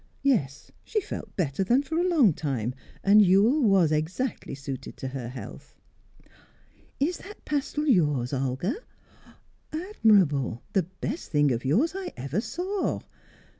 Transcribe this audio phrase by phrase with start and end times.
[0.23, 5.09] Yes, she felt better than for a long time, and Ewell was exactly suited to
[5.09, 5.75] her health.
[6.99, 8.77] "Is that pastel yours, Olga?
[9.71, 10.63] Admirable!
[10.73, 13.01] The best thing of yours I ever saw."